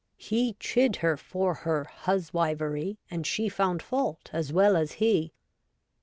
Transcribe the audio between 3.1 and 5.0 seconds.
And she found fault as well as